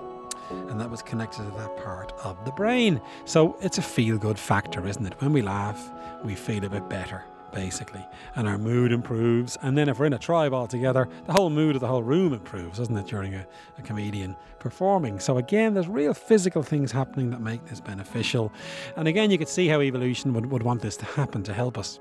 And 0.50 0.78
that 0.80 0.90
was 0.90 1.02
connected 1.02 1.44
to 1.44 1.50
that 1.59 1.76
part 1.82 2.12
of 2.25 2.44
the 2.44 2.52
brain. 2.52 3.00
So 3.25 3.56
it's 3.61 3.78
a 3.78 3.82
feel 3.82 4.18
good 4.18 4.38
factor, 4.38 4.87
isn't 4.87 5.06
it? 5.06 5.14
When 5.21 5.32
we 5.32 5.40
laugh, 5.40 5.90
we 6.25 6.35
feel 6.35 6.64
a 6.64 6.68
bit 6.68 6.88
better 6.90 7.25
basically, 7.52 8.04
and 8.35 8.49
our 8.49 8.59
mood 8.59 8.92
improves. 8.92 9.56
And 9.62 9.76
then 9.76 9.88
if 9.88 9.99
we're 9.99 10.06
in 10.06 10.12
a 10.12 10.18
tribe 10.18 10.52
all 10.52 10.66
together, 10.66 11.09
the 11.26 11.32
whole 11.32 11.50
mood 11.50 11.75
of 11.75 11.80
the 11.80 11.87
whole 11.87 12.02
room 12.02 12.32
improves, 12.32 12.78
doesn't 12.78 12.97
it, 12.97 13.06
during 13.06 13.35
a, 13.35 13.47
a 13.78 13.82
comedian 13.82 14.37
performing? 14.59 15.21
So 15.21 15.38
again, 15.38 15.75
there's 15.75 15.88
real 15.88 16.14
physical 16.14 16.62
things 16.62 16.92
happening 16.92 17.30
that 17.30 17.40
make 17.40 17.64
this 17.66 17.80
beneficial. 17.80 18.52
And 18.97 19.09
again, 19.09 19.30
you 19.30 19.38
could 19.38 19.49
see 19.49 19.68
how 19.68 19.80
evolution 19.80 20.32
would, 20.35 20.47
would 20.47 20.62
want 20.62 20.82
this 20.82 20.97
to 20.99 21.04
happen 21.04 21.42
to 21.44 21.52
help 21.52 21.78
us 21.78 22.00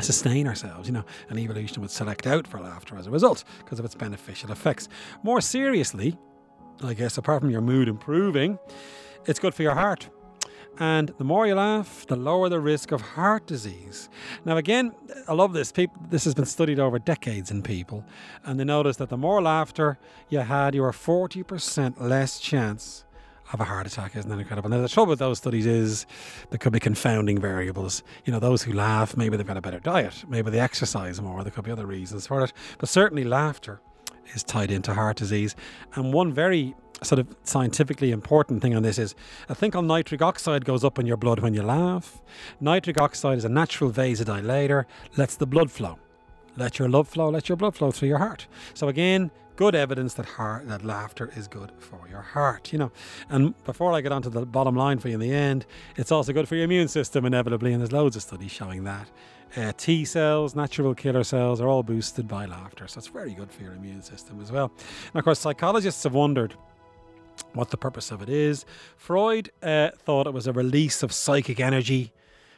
sustain 0.00 0.48
ourselves, 0.48 0.88
you 0.88 0.94
know, 0.94 1.04
and 1.28 1.38
evolution 1.38 1.80
would 1.82 1.90
select 1.90 2.26
out 2.26 2.46
for 2.46 2.58
laughter 2.58 2.96
as 2.96 3.06
a 3.06 3.10
result 3.10 3.44
because 3.58 3.78
of 3.78 3.84
its 3.84 3.94
beneficial 3.94 4.50
effects. 4.50 4.88
More 5.22 5.40
seriously, 5.40 6.18
I 6.82 6.94
guess, 6.94 7.16
apart 7.18 7.42
from 7.42 7.50
your 7.50 7.60
mood 7.60 7.88
improving, 7.88 8.58
it's 9.26 9.38
good 9.38 9.54
for 9.54 9.62
your 9.62 9.74
heart 9.74 10.08
and 10.78 11.14
the 11.18 11.24
more 11.24 11.46
you 11.46 11.54
laugh, 11.54 12.06
the 12.06 12.16
lower 12.16 12.48
the 12.48 12.60
risk 12.60 12.92
of 12.92 13.00
heart 13.00 13.46
disease. 13.46 14.08
Now, 14.44 14.56
again, 14.56 14.92
I 15.28 15.32
love 15.32 15.52
this. 15.52 15.70
People, 15.70 15.96
this 16.10 16.24
has 16.24 16.34
been 16.34 16.46
studied 16.46 16.78
over 16.80 16.98
decades 16.98 17.50
in 17.50 17.62
people, 17.62 18.04
and 18.44 18.58
they 18.58 18.64
noticed 18.64 18.98
that 18.98 19.08
the 19.08 19.16
more 19.16 19.40
laughter 19.40 19.98
you 20.28 20.40
had, 20.40 20.74
you 20.74 20.82
were 20.82 20.92
40% 20.92 22.00
less 22.00 22.40
chance 22.40 23.04
of 23.52 23.60
a 23.60 23.64
heart 23.64 23.86
attack. 23.86 24.16
Isn't 24.16 24.30
that 24.30 24.38
incredible? 24.38 24.70
Now, 24.70 24.80
the 24.80 24.88
trouble 24.88 25.10
with 25.10 25.18
those 25.18 25.38
studies 25.38 25.66
is 25.66 26.06
there 26.50 26.58
could 26.58 26.72
be 26.72 26.80
confounding 26.80 27.40
variables. 27.40 28.02
You 28.24 28.32
know, 28.32 28.40
those 28.40 28.62
who 28.62 28.72
laugh, 28.72 29.16
maybe 29.16 29.36
they've 29.36 29.46
got 29.46 29.56
a 29.56 29.62
better 29.62 29.80
diet, 29.80 30.24
maybe 30.28 30.50
they 30.50 30.60
exercise 30.60 31.20
more, 31.20 31.42
there 31.42 31.52
could 31.52 31.64
be 31.64 31.70
other 31.70 31.86
reasons 31.86 32.26
for 32.26 32.42
it. 32.42 32.52
But 32.78 32.88
certainly, 32.88 33.24
laughter 33.24 33.80
is 34.34 34.42
tied 34.42 34.70
into 34.70 34.94
heart 34.94 35.16
disease. 35.16 35.54
And 35.94 36.12
one 36.12 36.32
very 36.32 36.74
sort 37.02 37.18
of 37.18 37.34
scientifically 37.44 38.10
important 38.10 38.62
thing 38.62 38.74
on 38.74 38.82
this 38.82 38.98
is 38.98 39.14
I 39.48 39.54
think 39.54 39.76
on 39.76 39.86
nitric 39.86 40.22
oxide 40.22 40.64
goes 40.64 40.84
up 40.84 40.98
in 40.98 41.06
your 41.06 41.16
blood 41.16 41.40
when 41.40 41.54
you 41.54 41.62
laugh. 41.62 42.22
Nitric 42.60 42.98
oxide 42.98 43.38
is 43.38 43.44
a 43.44 43.48
natural 43.48 43.90
vasodilator, 43.90 44.84
lets 45.16 45.36
the 45.36 45.46
blood 45.46 45.70
flow. 45.70 45.98
Let 46.56 46.78
your 46.78 46.88
love 46.88 47.08
flow, 47.08 47.28
let 47.30 47.48
your 47.48 47.56
blood 47.56 47.74
flow 47.74 47.90
through 47.90 48.08
your 48.08 48.18
heart. 48.18 48.46
So 48.74 48.88
again, 48.88 49.30
good 49.56 49.74
evidence 49.74 50.14
that 50.14 50.26
heart 50.26 50.68
that 50.68 50.84
laughter 50.84 51.30
is 51.36 51.48
good 51.48 51.72
for 51.78 52.08
your 52.08 52.22
heart, 52.22 52.72
you 52.72 52.78
know. 52.78 52.92
And 53.28 53.54
before 53.64 53.92
I 53.92 54.00
get 54.00 54.12
on 54.12 54.22
to 54.22 54.30
the 54.30 54.46
bottom 54.46 54.76
line 54.76 54.98
for 54.98 55.08
you 55.08 55.14
in 55.14 55.20
the 55.20 55.32
end, 55.32 55.66
it's 55.96 56.12
also 56.12 56.32
good 56.32 56.48
for 56.48 56.54
your 56.54 56.64
immune 56.64 56.88
system 56.88 57.24
inevitably, 57.24 57.72
and 57.72 57.80
there's 57.80 57.92
loads 57.92 58.16
of 58.16 58.22
studies 58.22 58.52
showing 58.52 58.84
that. 58.84 59.10
Uh, 59.56 59.72
T 59.76 60.04
cells, 60.04 60.56
natural 60.56 60.94
killer 60.94 61.22
cells 61.22 61.60
are 61.60 61.68
all 61.68 61.84
boosted 61.84 62.26
by 62.26 62.44
laughter, 62.44 62.88
so 62.88 62.98
it's 62.98 63.06
very 63.06 63.34
good 63.34 63.52
for 63.52 63.62
your 63.62 63.74
immune 63.74 64.02
system 64.02 64.40
as 64.40 64.50
well. 64.50 64.72
And 65.12 65.16
of 65.16 65.24
course, 65.24 65.38
psychologists 65.38 66.02
have 66.02 66.14
wondered 66.14 66.54
what 67.52 67.70
the 67.70 67.76
purpose 67.76 68.10
of 68.10 68.20
it 68.20 68.28
is. 68.28 68.64
Freud 68.96 69.50
uh, 69.62 69.90
thought 69.96 70.26
it 70.26 70.32
was 70.32 70.48
a 70.48 70.52
release 70.52 71.04
of 71.04 71.12
psychic 71.12 71.60
energy. 71.60 72.12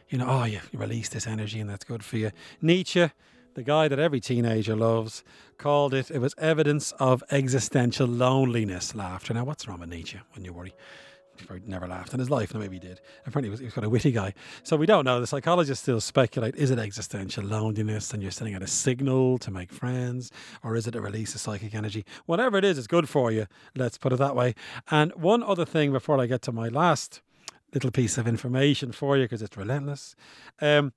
You 0.08 0.18
know, 0.18 0.26
oh, 0.28 0.44
you 0.44 0.60
release 0.72 1.08
this 1.10 1.26
energy 1.26 1.60
and 1.60 1.68
that's 1.68 1.84
good 1.84 2.02
for 2.04 2.16
you. 2.16 2.30
Nietzsche, 2.62 3.10
the 3.54 3.62
guy 3.62 3.88
that 3.88 3.98
every 3.98 4.20
teenager 4.20 4.76
loves, 4.76 5.22
called 5.58 5.92
it, 5.92 6.10
it 6.10 6.18
was 6.18 6.34
evidence 6.38 6.92
of 6.92 7.22
existential 7.30 8.06
loneliness, 8.06 8.94
laughter. 8.94 9.34
Now, 9.34 9.44
what's 9.44 9.66
wrong 9.68 9.80
with 9.80 9.90
Nietzsche 9.90 10.20
when 10.34 10.44
you 10.44 10.52
worry? 10.52 10.74
He 11.40 11.60
never 11.66 11.86
laughed 11.86 12.12
in 12.12 12.18
his 12.18 12.30
life. 12.30 12.52
No, 12.52 12.60
maybe 12.60 12.76
he 12.76 12.80
did. 12.80 13.00
Apparently, 13.26 13.48
he 13.48 13.50
was, 13.50 13.60
he 13.60 13.66
was 13.66 13.74
quite 13.74 13.86
a 13.86 13.90
witty 13.90 14.12
guy. 14.12 14.34
So 14.62 14.76
we 14.76 14.86
don't 14.86 15.04
know. 15.04 15.20
The 15.20 15.26
psychologists 15.26 15.82
still 15.82 16.00
speculate: 16.00 16.54
is 16.56 16.70
it 16.70 16.78
existential 16.78 17.44
loneliness, 17.44 18.12
and 18.12 18.22
you're 18.22 18.32
sending 18.32 18.54
out 18.54 18.62
a 18.62 18.66
signal 18.66 19.38
to 19.38 19.50
make 19.50 19.72
friends, 19.72 20.30
or 20.62 20.76
is 20.76 20.86
it 20.86 20.94
a 20.94 21.00
release 21.00 21.34
of 21.34 21.40
psychic 21.40 21.74
energy? 21.74 22.04
Whatever 22.26 22.58
it 22.58 22.64
is, 22.64 22.78
it's 22.78 22.86
good 22.86 23.08
for 23.08 23.30
you. 23.30 23.46
Let's 23.74 23.98
put 23.98 24.12
it 24.12 24.18
that 24.18 24.36
way. 24.36 24.54
And 24.90 25.12
one 25.14 25.42
other 25.42 25.64
thing 25.64 25.92
before 25.92 26.20
I 26.20 26.26
get 26.26 26.42
to 26.42 26.52
my 26.52 26.68
last 26.68 27.22
little 27.74 27.90
piece 27.90 28.16
of 28.16 28.26
information 28.26 28.92
for 28.92 29.16
you, 29.16 29.24
because 29.24 29.42
it's 29.42 29.56
relentless. 29.56 30.14
Um, 30.60 30.92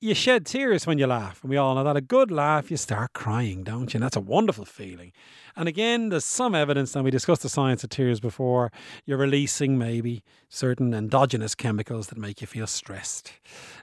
you 0.00 0.14
shed 0.14 0.44
tears 0.44 0.86
when 0.86 0.98
you 0.98 1.06
laugh. 1.06 1.42
And 1.42 1.50
we 1.50 1.56
all 1.56 1.74
know 1.74 1.84
that. 1.84 1.96
A 1.96 2.00
good 2.00 2.30
laugh, 2.30 2.70
you 2.70 2.76
start 2.76 3.12
crying, 3.12 3.64
don't 3.64 3.92
you? 3.92 3.98
And 3.98 4.04
that's 4.04 4.16
a 4.16 4.20
wonderful 4.20 4.64
feeling. 4.64 5.12
And 5.56 5.68
again, 5.68 6.10
there's 6.10 6.24
some 6.24 6.54
evidence, 6.54 6.94
and 6.94 7.04
we 7.04 7.10
discussed 7.10 7.42
the 7.42 7.48
science 7.48 7.82
of 7.82 7.90
tears 7.90 8.20
before, 8.20 8.70
you're 9.06 9.16
releasing 9.16 9.78
maybe 9.78 10.22
certain 10.48 10.92
endogenous 10.92 11.54
chemicals 11.54 12.08
that 12.08 12.18
make 12.18 12.40
you 12.40 12.46
feel 12.46 12.66
stressed 12.66 13.32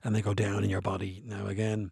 and 0.03 0.15
they 0.15 0.21
go 0.21 0.33
down 0.33 0.63
in 0.63 0.69
your 0.69 0.81
body. 0.81 1.23
Now, 1.25 1.47
again, 1.47 1.91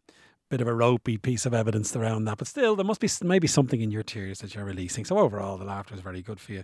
bit 0.49 0.61
of 0.61 0.67
a 0.67 0.73
ropey 0.73 1.17
piece 1.17 1.45
of 1.45 1.53
evidence 1.53 1.95
around 1.95 2.25
that, 2.25 2.37
but 2.37 2.47
still, 2.47 2.75
there 2.75 2.85
must 2.85 3.01
be 3.01 3.09
maybe 3.23 3.47
something 3.47 3.81
in 3.81 3.89
your 3.89 4.03
tears 4.03 4.39
that 4.39 4.53
you're 4.53 4.65
releasing. 4.65 5.05
So, 5.05 5.17
overall, 5.17 5.57
the 5.57 5.65
laughter 5.65 5.95
is 5.95 6.01
very 6.01 6.21
good 6.21 6.39
for 6.39 6.51
you. 6.51 6.63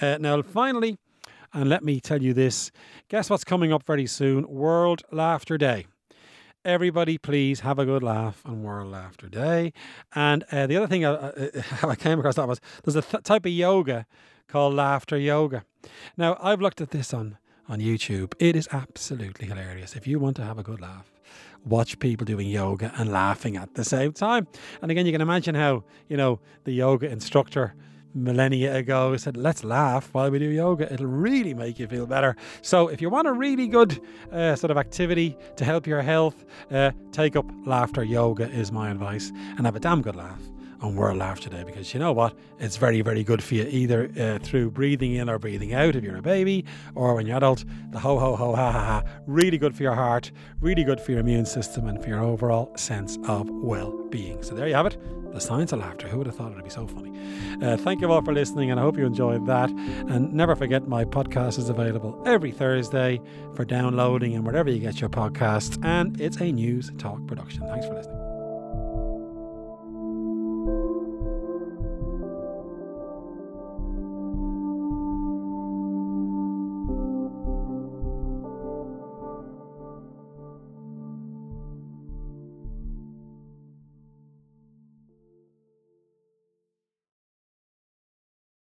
Uh, 0.00 0.16
now, 0.18 0.40
finally, 0.42 0.98
and 1.52 1.68
let 1.68 1.84
me 1.84 2.00
tell 2.00 2.22
you 2.22 2.32
this 2.32 2.72
guess 3.08 3.30
what's 3.30 3.44
coming 3.44 3.72
up 3.72 3.84
very 3.84 4.06
soon? 4.06 4.48
World 4.48 5.02
Laughter 5.12 5.56
Day 5.56 5.86
everybody 6.66 7.16
please 7.16 7.60
have 7.60 7.78
a 7.78 7.84
good 7.84 8.02
laugh 8.02 8.42
and 8.44 8.64
World 8.64 8.90
Laughter 8.90 9.28
Day. 9.28 9.72
And 10.14 10.44
uh, 10.50 10.66
the 10.66 10.76
other 10.76 10.88
thing 10.88 11.06
I, 11.06 11.32
I, 11.82 11.94
came 11.94 12.18
across 12.18 12.34
that 12.34 12.48
was 12.48 12.60
there's 12.84 12.96
a 12.96 13.02
th- 13.02 13.22
type 13.22 13.46
of 13.46 13.52
yoga 13.52 14.04
called 14.48 14.74
laughter 14.74 15.16
yoga. 15.16 15.64
Now 16.16 16.36
I've 16.42 16.60
looked 16.60 16.80
at 16.80 16.90
this 16.90 17.14
on 17.14 17.38
on 17.68 17.78
YouTube. 17.80 18.34
It 18.38 18.56
is 18.56 18.68
absolutely 18.72 19.46
hilarious. 19.46 19.94
If 19.94 20.06
you 20.06 20.18
want 20.18 20.36
to 20.36 20.44
have 20.44 20.58
a 20.58 20.62
good 20.62 20.80
laugh, 20.80 21.10
watch 21.64 21.98
people 22.00 22.24
doing 22.24 22.48
yoga 22.48 22.92
and 22.96 23.10
laughing 23.12 23.56
at 23.56 23.74
the 23.74 23.84
same 23.84 24.12
time. 24.12 24.48
And 24.82 24.90
again, 24.90 25.06
you 25.06 25.12
can 25.12 25.20
imagine 25.20 25.54
how 25.54 25.84
you 26.08 26.16
know 26.16 26.40
the 26.64 26.72
yoga 26.72 27.08
instructor 27.08 27.74
millennia 28.16 28.74
ago 28.74 29.16
said, 29.16 29.36
let's 29.36 29.62
laugh 29.62 30.08
while 30.12 30.30
we 30.30 30.38
do 30.38 30.46
yoga. 30.46 30.92
It'll 30.92 31.06
really 31.06 31.54
make 31.54 31.78
you 31.78 31.86
feel 31.86 32.06
better. 32.06 32.36
So, 32.62 32.88
if 32.88 33.00
you 33.00 33.10
want 33.10 33.28
a 33.28 33.32
really 33.32 33.68
good 33.68 34.00
uh, 34.32 34.56
sort 34.56 34.70
of 34.70 34.78
activity 34.78 35.36
to 35.56 35.64
help 35.64 35.86
your 35.86 36.02
health, 36.02 36.44
uh, 36.70 36.92
take 37.12 37.36
up 37.36 37.46
laughter 37.64 38.02
yoga, 38.02 38.50
is 38.50 38.72
my 38.72 38.90
advice, 38.90 39.30
and 39.56 39.66
have 39.66 39.76
a 39.76 39.80
damn 39.80 40.02
good 40.02 40.16
laugh 40.16 40.40
on 40.80 40.96
World 40.96 41.18
Laughter 41.18 41.48
Day 41.48 41.64
because 41.64 41.92
you 41.94 42.00
know 42.00 42.12
what? 42.12 42.34
It's 42.58 42.76
very, 42.76 43.00
very 43.00 43.24
good 43.24 43.42
for 43.42 43.54
you 43.54 43.64
either 43.64 44.10
uh, 44.18 44.38
through 44.44 44.70
breathing 44.70 45.14
in 45.14 45.28
or 45.28 45.38
breathing 45.38 45.74
out 45.74 45.96
if 45.96 46.04
you're 46.04 46.16
a 46.16 46.22
baby 46.22 46.64
or 46.94 47.14
when 47.14 47.26
you're 47.26 47.36
adult. 47.36 47.64
The 47.90 47.98
ho, 47.98 48.18
ho, 48.18 48.36
ho, 48.36 48.54
ha, 48.54 48.72
ha, 48.72 48.84
ha. 48.84 49.02
Really 49.26 49.58
good 49.58 49.74
for 49.74 49.82
your 49.82 49.94
heart, 49.94 50.30
really 50.60 50.84
good 50.84 51.00
for 51.00 51.12
your 51.12 51.20
immune 51.20 51.46
system 51.46 51.86
and 51.88 52.02
for 52.02 52.08
your 52.08 52.22
overall 52.22 52.76
sense 52.76 53.18
of 53.24 53.48
well 53.50 53.92
being. 54.10 54.42
So 54.42 54.54
there 54.54 54.68
you 54.68 54.74
have 54.74 54.86
it. 54.86 54.96
The 55.32 55.40
science 55.40 55.72
of 55.72 55.80
laughter. 55.80 56.08
Who 56.08 56.18
would 56.18 56.26
have 56.26 56.36
thought 56.36 56.52
it 56.52 56.54
would 56.54 56.64
be 56.64 56.70
so 56.70 56.86
funny? 56.86 57.12
Uh, 57.62 57.76
thank 57.76 58.00
you 58.00 58.10
all 58.10 58.22
for 58.22 58.32
listening, 58.32 58.70
and 58.70 58.80
I 58.80 58.82
hope 58.82 58.96
you 58.96 59.04
enjoyed 59.04 59.46
that. 59.46 59.68
And 59.70 60.32
never 60.32 60.56
forget, 60.56 60.88
my 60.88 61.04
podcast 61.04 61.58
is 61.58 61.68
available 61.68 62.22
every 62.24 62.52
Thursday 62.52 63.20
for 63.54 63.66
downloading 63.66 64.34
and 64.34 64.46
wherever 64.46 64.70
you 64.70 64.78
get 64.78 64.98
your 64.98 65.10
podcasts. 65.10 65.82
And 65.84 66.18
it's 66.20 66.38
a 66.38 66.44
Newstalk 66.44 67.26
production. 67.26 67.66
Thanks 67.66 67.86
for 67.86 67.94
listening. 67.94 68.15